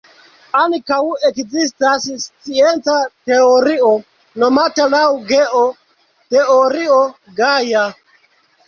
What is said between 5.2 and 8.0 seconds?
Geo, Teorio Gaja.